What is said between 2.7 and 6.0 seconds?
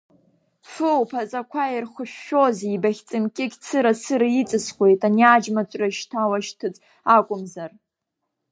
Баӷь-цымкьыкь, цыра-цыра иҵысхуеит, ани аџьма-ҵәры